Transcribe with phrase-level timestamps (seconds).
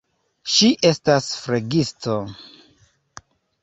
[0.53, 2.19] Ŝi estas flegisto.